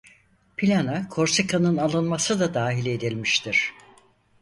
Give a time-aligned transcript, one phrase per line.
[0.57, 3.73] Plana Korsika'nın alınması da dahil edilmiştir.